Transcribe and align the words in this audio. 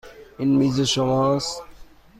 این 0.37 0.55
میز 0.57 0.81
شماست. 0.81 1.63